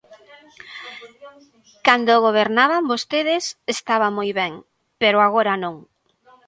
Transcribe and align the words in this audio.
Cando 1.85 2.23
gobernaban 2.27 2.89
vostedes, 2.91 3.43
estaba 3.75 4.07
moi 4.17 4.29
ben, 4.39 4.53
pero 5.01 5.17
agora 5.21 5.53
non. 5.63 5.75